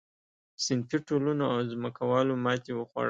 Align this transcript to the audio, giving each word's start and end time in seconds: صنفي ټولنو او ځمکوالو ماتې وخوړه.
صنفي 0.65 0.97
ټولنو 1.07 1.43
او 1.53 1.59
ځمکوالو 1.71 2.33
ماتې 2.45 2.71
وخوړه. 2.75 2.99